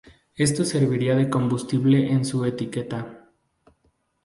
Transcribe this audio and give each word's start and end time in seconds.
Esto 0.35 0.65
serviría 0.65 1.15
de 1.15 1.29
combustible 1.29 2.11
en 2.11 2.25
su 2.25 2.43
etiqueta. 2.45 3.29